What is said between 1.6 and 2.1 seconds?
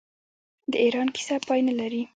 نلري.